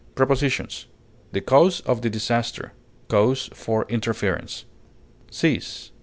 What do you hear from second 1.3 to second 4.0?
The cause of the disaster; cause for